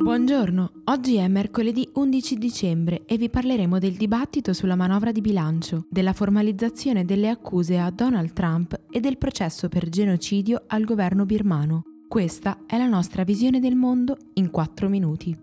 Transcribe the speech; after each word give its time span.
Buongiorno, 0.00 0.70
oggi 0.84 1.16
è 1.16 1.26
mercoledì 1.26 1.86
11 1.92 2.36
dicembre 2.36 3.02
e 3.04 3.18
vi 3.18 3.28
parleremo 3.28 3.80
del 3.80 3.94
dibattito 3.94 4.52
sulla 4.52 4.76
manovra 4.76 5.10
di 5.10 5.20
bilancio, 5.20 5.86
della 5.90 6.12
formalizzazione 6.12 7.04
delle 7.04 7.28
accuse 7.28 7.78
a 7.78 7.90
Donald 7.90 8.32
Trump 8.32 8.80
e 8.90 9.00
del 9.00 9.18
processo 9.18 9.68
per 9.68 9.88
genocidio 9.88 10.62
al 10.68 10.84
governo 10.84 11.26
birmano. 11.26 11.82
Questa 12.06 12.60
è 12.66 12.78
la 12.78 12.86
nostra 12.86 13.24
visione 13.24 13.58
del 13.58 13.74
mondo 13.74 14.16
in 14.34 14.50
4 14.50 14.88
minuti. 14.88 15.36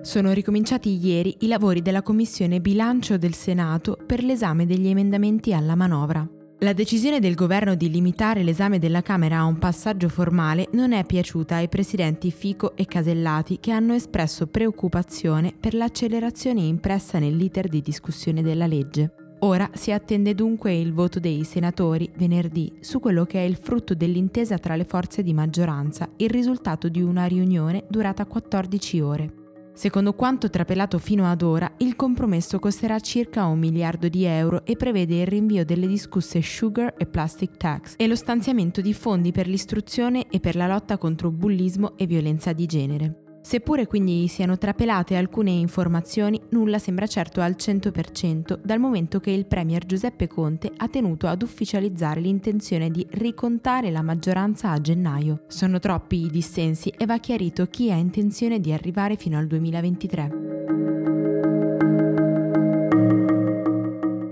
Sono 0.00 0.32
ricominciati 0.32 0.98
ieri 0.98 1.36
i 1.40 1.46
lavori 1.46 1.82
della 1.82 2.02
Commissione 2.02 2.62
Bilancio 2.62 3.18
del 3.18 3.34
Senato 3.34 3.98
per 4.06 4.24
l'esame 4.24 4.64
degli 4.64 4.88
emendamenti 4.88 5.52
alla 5.52 5.74
manovra. 5.74 6.26
La 6.60 6.72
decisione 6.72 7.18
del 7.18 7.34
governo 7.34 7.74
di 7.74 7.90
limitare 7.90 8.44
l'esame 8.44 8.78
della 8.78 9.02
Camera 9.02 9.38
a 9.38 9.44
un 9.44 9.58
passaggio 9.58 10.08
formale 10.08 10.68
non 10.72 10.92
è 10.92 11.04
piaciuta 11.04 11.56
ai 11.56 11.68
presidenti 11.68 12.30
Fico 12.30 12.76
e 12.76 12.86
Casellati 12.86 13.58
che 13.60 13.72
hanno 13.72 13.92
espresso 13.92 14.46
preoccupazione 14.46 15.52
per 15.58 15.74
l'accelerazione 15.74 16.60
impressa 16.60 17.18
nell'iter 17.18 17.68
di 17.68 17.82
discussione 17.82 18.40
della 18.40 18.66
legge. 18.66 19.14
Ora 19.40 19.68
si 19.74 19.90
attende 19.90 20.34
dunque 20.34 20.72
il 20.72 20.94
voto 20.94 21.18
dei 21.18 21.44
senatori 21.44 22.10
venerdì 22.16 22.72
su 22.80 23.00
quello 23.00 23.24
che 23.26 23.40
è 23.40 23.42
il 23.42 23.56
frutto 23.56 23.94
dell'intesa 23.94 24.56
tra 24.56 24.76
le 24.76 24.84
forze 24.84 25.22
di 25.22 25.34
maggioranza, 25.34 26.08
il 26.16 26.30
risultato 26.30 26.88
di 26.88 27.02
una 27.02 27.26
riunione 27.26 27.84
durata 27.88 28.24
14 28.24 29.00
ore. 29.00 29.43
Secondo 29.74 30.14
quanto 30.14 30.48
trapelato 30.48 30.98
fino 30.98 31.28
ad 31.28 31.42
ora, 31.42 31.70
il 31.78 31.96
compromesso 31.96 32.60
costerà 32.60 33.00
circa 33.00 33.44
un 33.46 33.58
miliardo 33.58 34.08
di 34.08 34.24
euro 34.24 34.64
e 34.64 34.76
prevede 34.76 35.20
il 35.20 35.26
rinvio 35.26 35.64
delle 35.64 35.88
discusse 35.88 36.40
sugar 36.40 36.94
e 36.96 37.06
plastic 37.06 37.56
tax 37.56 37.94
e 37.96 38.06
lo 38.06 38.14
stanziamento 38.14 38.80
di 38.80 38.94
fondi 38.94 39.32
per 39.32 39.48
l'istruzione 39.48 40.28
e 40.30 40.38
per 40.38 40.54
la 40.54 40.68
lotta 40.68 40.96
contro 40.96 41.32
bullismo 41.32 41.96
e 41.96 42.06
violenza 42.06 42.52
di 42.52 42.66
genere. 42.66 43.23
Seppure 43.44 43.86
quindi 43.86 44.26
siano 44.26 44.56
trapelate 44.56 45.16
alcune 45.16 45.50
informazioni, 45.50 46.40
nulla 46.48 46.78
sembra 46.78 47.06
certo 47.06 47.42
al 47.42 47.56
100% 47.58 48.58
dal 48.62 48.78
momento 48.78 49.20
che 49.20 49.32
il 49.32 49.44
Premier 49.44 49.84
Giuseppe 49.84 50.26
Conte 50.26 50.72
ha 50.74 50.88
tenuto 50.88 51.26
ad 51.26 51.42
ufficializzare 51.42 52.22
l'intenzione 52.22 52.90
di 52.90 53.06
ricontare 53.10 53.90
la 53.90 54.00
maggioranza 54.00 54.70
a 54.70 54.80
gennaio. 54.80 55.42
Sono 55.48 55.78
troppi 55.78 56.24
i 56.24 56.30
dissensi 56.30 56.88
e 56.88 57.04
va 57.04 57.18
chiarito 57.18 57.66
chi 57.66 57.92
ha 57.92 57.96
intenzione 57.96 58.60
di 58.60 58.72
arrivare 58.72 59.16
fino 59.16 59.36
al 59.36 59.46
2023. 59.46 60.30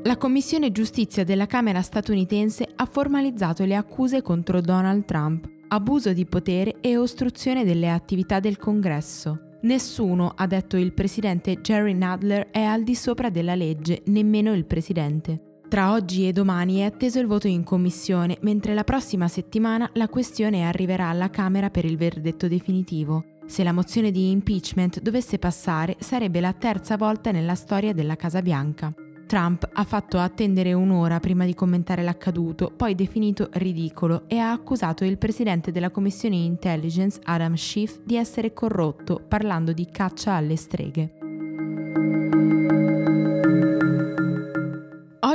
La 0.04 0.16
Commissione 0.16 0.72
Giustizia 0.72 1.22
della 1.22 1.46
Camera 1.46 1.82
statunitense 1.82 2.66
ha 2.76 2.86
formalizzato 2.86 3.66
le 3.66 3.76
accuse 3.76 4.22
contro 4.22 4.62
Donald 4.62 5.04
Trump 5.04 5.60
abuso 5.72 6.12
di 6.12 6.26
potere 6.26 6.80
e 6.82 6.98
ostruzione 6.98 7.64
delle 7.64 7.88
attività 7.88 8.40
del 8.40 8.58
Congresso. 8.58 9.56
Nessuno, 9.62 10.34
ha 10.36 10.46
detto 10.46 10.76
il 10.76 10.92
presidente 10.92 11.62
Jerry 11.62 11.94
Nadler, 11.94 12.50
è 12.50 12.60
al 12.60 12.82
di 12.82 12.94
sopra 12.94 13.30
della 13.30 13.54
legge, 13.54 14.02
nemmeno 14.06 14.52
il 14.52 14.66
presidente. 14.66 15.60
Tra 15.70 15.92
oggi 15.92 16.28
e 16.28 16.32
domani 16.32 16.78
è 16.78 16.82
atteso 16.82 17.20
il 17.20 17.26
voto 17.26 17.48
in 17.48 17.64
commissione, 17.64 18.36
mentre 18.42 18.74
la 18.74 18.84
prossima 18.84 19.28
settimana 19.28 19.88
la 19.94 20.08
questione 20.08 20.66
arriverà 20.66 21.08
alla 21.08 21.30
Camera 21.30 21.70
per 21.70 21.86
il 21.86 21.96
verdetto 21.96 22.48
definitivo. 22.48 23.24
Se 23.46 23.64
la 23.64 23.72
mozione 23.72 24.10
di 24.10 24.30
impeachment 24.30 25.00
dovesse 25.00 25.38
passare, 25.38 25.96
sarebbe 26.00 26.40
la 26.40 26.52
terza 26.52 26.98
volta 26.98 27.30
nella 27.30 27.54
storia 27.54 27.94
della 27.94 28.16
Casa 28.16 28.42
Bianca. 28.42 28.92
Trump 29.32 29.66
ha 29.72 29.84
fatto 29.84 30.18
attendere 30.18 30.74
un'ora 30.74 31.18
prima 31.18 31.46
di 31.46 31.54
commentare 31.54 32.02
l'accaduto, 32.02 32.70
poi 32.70 32.94
definito 32.94 33.48
ridicolo 33.52 34.24
e 34.26 34.36
ha 34.36 34.52
accusato 34.52 35.04
il 35.06 35.16
presidente 35.16 35.72
della 35.72 35.88
commissione 35.88 36.36
intelligence 36.36 37.18
Adam 37.22 37.54
Schiff 37.54 38.00
di 38.04 38.16
essere 38.16 38.52
corrotto, 38.52 39.22
parlando 39.26 39.72
di 39.72 39.88
caccia 39.90 40.34
alle 40.34 40.56
streghe. 40.56 42.41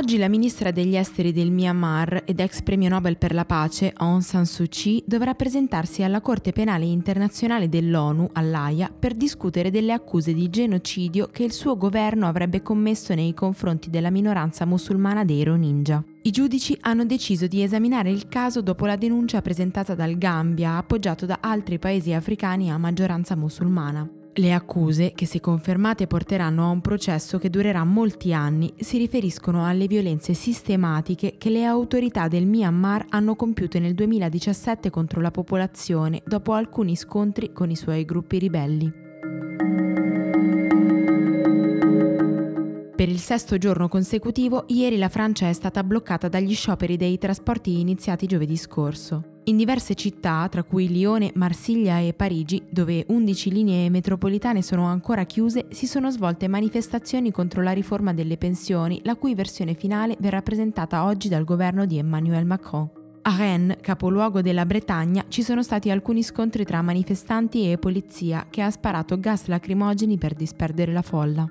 Oggi 0.08 0.16
la 0.16 0.28
ministra 0.28 0.70
degli 0.70 0.96
esteri 0.96 1.34
del 1.34 1.50
Myanmar 1.50 2.22
ed 2.24 2.40
ex 2.40 2.62
premio 2.62 2.88
Nobel 2.88 3.18
per 3.18 3.34
la 3.34 3.44
pace 3.44 3.92
Aung 3.94 4.22
San 4.22 4.46
Suu 4.46 4.64
Kyi 4.64 5.04
dovrà 5.06 5.34
presentarsi 5.34 6.02
alla 6.02 6.22
Corte 6.22 6.50
Penale 6.52 6.86
Internazionale 6.86 7.68
dell'ONU, 7.68 8.30
all'AIA, 8.32 8.90
per 8.98 9.12
discutere 9.12 9.70
delle 9.70 9.92
accuse 9.92 10.32
di 10.32 10.48
genocidio 10.48 11.28
che 11.30 11.44
il 11.44 11.52
suo 11.52 11.76
governo 11.76 12.26
avrebbe 12.26 12.62
commesso 12.62 13.12
nei 13.12 13.34
confronti 13.34 13.90
della 13.90 14.08
minoranza 14.08 14.64
musulmana 14.64 15.26
dei 15.26 15.44
Rohingya. 15.44 16.02
I 16.22 16.30
giudici 16.30 16.74
hanno 16.80 17.04
deciso 17.04 17.46
di 17.46 17.62
esaminare 17.62 18.10
il 18.10 18.28
caso 18.28 18.62
dopo 18.62 18.86
la 18.86 18.96
denuncia 18.96 19.42
presentata 19.42 19.94
dal 19.94 20.16
Gambia, 20.16 20.78
appoggiato 20.78 21.26
da 21.26 21.36
altri 21.42 21.78
paesi 21.78 22.14
africani 22.14 22.70
a 22.70 22.78
maggioranza 22.78 23.36
musulmana. 23.36 24.08
Le 24.38 24.52
accuse, 24.52 25.14
che 25.16 25.26
se 25.26 25.40
confermate 25.40 26.06
porteranno 26.06 26.64
a 26.64 26.70
un 26.70 26.80
processo 26.80 27.38
che 27.38 27.50
durerà 27.50 27.82
molti 27.82 28.32
anni, 28.32 28.72
si 28.78 28.96
riferiscono 28.96 29.66
alle 29.66 29.88
violenze 29.88 30.32
sistematiche 30.32 31.34
che 31.38 31.50
le 31.50 31.64
autorità 31.64 32.28
del 32.28 32.46
Myanmar 32.46 33.06
hanno 33.08 33.34
compiuto 33.34 33.80
nel 33.80 33.94
2017 33.94 34.90
contro 34.90 35.20
la 35.20 35.32
popolazione 35.32 36.22
dopo 36.24 36.52
alcuni 36.52 36.94
scontri 36.94 37.52
con 37.52 37.70
i 37.70 37.76
suoi 37.76 38.04
gruppi 38.04 38.38
ribelli. 38.38 39.07
Il 43.18 43.24
sesto 43.24 43.58
giorno 43.58 43.88
consecutivo, 43.88 44.62
ieri 44.68 44.96
la 44.96 45.08
Francia 45.08 45.48
è 45.48 45.52
stata 45.52 45.82
bloccata 45.82 46.28
dagli 46.28 46.54
scioperi 46.54 46.96
dei 46.96 47.18
trasporti 47.18 47.80
iniziati 47.80 48.28
giovedì 48.28 48.56
scorso. 48.56 49.40
In 49.46 49.56
diverse 49.56 49.96
città, 49.96 50.46
tra 50.48 50.62
cui 50.62 50.86
Lione, 50.86 51.32
Marsiglia 51.34 51.98
e 51.98 52.12
Parigi, 52.12 52.62
dove 52.70 53.04
11 53.08 53.50
linee 53.50 53.90
metropolitane 53.90 54.62
sono 54.62 54.84
ancora 54.84 55.24
chiuse, 55.24 55.66
si 55.70 55.88
sono 55.88 56.12
svolte 56.12 56.46
manifestazioni 56.46 57.32
contro 57.32 57.60
la 57.60 57.72
riforma 57.72 58.12
delle 58.14 58.36
pensioni, 58.36 59.00
la 59.02 59.16
cui 59.16 59.34
versione 59.34 59.74
finale 59.74 60.16
verrà 60.20 60.40
presentata 60.40 61.04
oggi 61.04 61.28
dal 61.28 61.42
governo 61.42 61.86
di 61.86 61.98
Emmanuel 61.98 62.46
Macron. 62.46 62.88
A 63.22 63.36
Rennes, 63.36 63.78
capoluogo 63.80 64.42
della 64.42 64.64
Bretagna, 64.64 65.24
ci 65.26 65.42
sono 65.42 65.64
stati 65.64 65.90
alcuni 65.90 66.22
scontri 66.22 66.64
tra 66.64 66.82
manifestanti 66.82 67.68
e 67.68 67.78
polizia 67.78 68.46
che 68.48 68.62
ha 68.62 68.70
sparato 68.70 69.18
gas 69.18 69.46
lacrimogeni 69.46 70.18
per 70.18 70.34
disperdere 70.34 70.92
la 70.92 71.02
folla. 71.02 71.50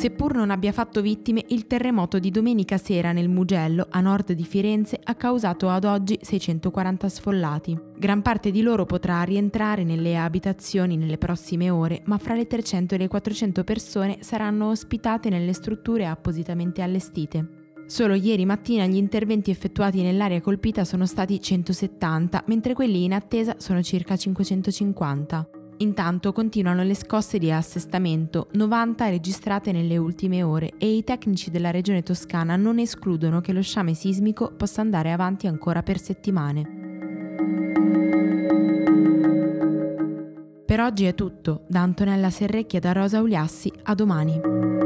Seppur 0.00 0.34
non 0.34 0.50
abbia 0.50 0.72
fatto 0.72 1.02
vittime, 1.02 1.44
il 1.48 1.66
terremoto 1.66 2.18
di 2.18 2.30
domenica 2.30 2.78
sera 2.78 3.12
nel 3.12 3.28
Mugello, 3.28 3.86
a 3.90 4.00
nord 4.00 4.32
di 4.32 4.44
Firenze, 4.46 4.98
ha 5.04 5.14
causato 5.14 5.68
ad 5.68 5.84
oggi 5.84 6.18
640 6.22 7.06
sfollati. 7.06 7.78
Gran 7.98 8.22
parte 8.22 8.50
di 8.50 8.62
loro 8.62 8.86
potrà 8.86 9.22
rientrare 9.24 9.84
nelle 9.84 10.16
abitazioni 10.16 10.96
nelle 10.96 11.18
prossime 11.18 11.68
ore, 11.68 12.00
ma 12.06 12.16
fra 12.16 12.32
le 12.32 12.46
300 12.46 12.94
e 12.94 12.96
le 12.96 13.08
400 13.08 13.62
persone 13.62 14.16
saranno 14.22 14.70
ospitate 14.70 15.28
nelle 15.28 15.52
strutture 15.52 16.06
appositamente 16.06 16.80
allestite. 16.80 17.74
Solo 17.84 18.14
ieri 18.14 18.46
mattina 18.46 18.86
gli 18.86 18.96
interventi 18.96 19.50
effettuati 19.50 20.00
nell'area 20.00 20.40
colpita 20.40 20.82
sono 20.86 21.04
stati 21.04 21.38
170, 21.38 22.44
mentre 22.46 22.72
quelli 22.72 23.04
in 23.04 23.12
attesa 23.12 23.56
sono 23.58 23.82
circa 23.82 24.16
550. 24.16 25.59
Intanto 25.82 26.32
continuano 26.32 26.82
le 26.82 26.94
scosse 26.94 27.38
di 27.38 27.50
assestamento, 27.50 28.48
90 28.52 29.08
registrate 29.08 29.72
nelle 29.72 29.96
ultime 29.96 30.42
ore, 30.42 30.74
e 30.76 30.94
i 30.94 31.04
tecnici 31.04 31.50
della 31.50 31.70
regione 31.70 32.02
toscana 32.02 32.54
non 32.56 32.78
escludono 32.78 33.40
che 33.40 33.54
lo 33.54 33.62
sciame 33.62 33.94
sismico 33.94 34.52
possa 34.54 34.82
andare 34.82 35.10
avanti 35.10 35.46
ancora 35.46 35.82
per 35.82 35.98
settimane. 35.98 36.78
Per 40.66 40.80
oggi 40.80 41.06
è 41.06 41.14
tutto, 41.14 41.64
da 41.66 41.80
Antonella 41.80 42.28
Serrecchia 42.28 42.78
da 42.78 42.92
Rosa 42.92 43.22
Uliassi, 43.22 43.72
a 43.84 43.94
domani. 43.94 44.79